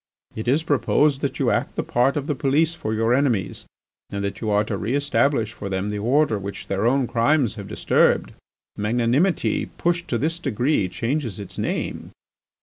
[0.35, 3.67] "It is proposed that you act the part of the police for your enemies,
[4.09, 7.53] and that you are to re establish for them the order which their own crimes
[7.53, 8.33] have disturbed.
[8.75, 12.09] Magnanimity pushed to this degree changes its name.